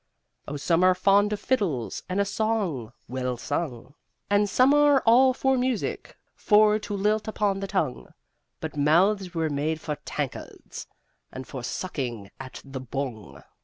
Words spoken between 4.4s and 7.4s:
some are all for music for to lilt